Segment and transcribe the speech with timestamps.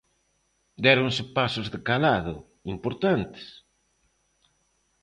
[0.85, 2.35] Déronse pasos de calado,
[2.75, 3.45] importantes?